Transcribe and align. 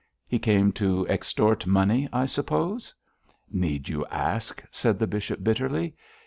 'He 0.25 0.39
came 0.39 0.71
to 0.71 1.05
extort 1.11 1.67
money, 1.67 2.09
I 2.11 2.25
suppose?' 2.25 2.91
'Need 3.51 3.87
you 3.87 4.03
ask!' 4.07 4.63
said 4.71 4.97
the 4.97 5.05
bishop, 5.05 5.43
bitterly. 5.43 5.95